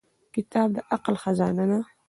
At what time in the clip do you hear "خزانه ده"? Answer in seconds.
1.23-1.79